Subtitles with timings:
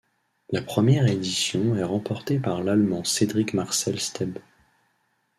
[0.49, 4.39] La première édition est remportée par l'Allemand Cedrik-Marcel Stebe.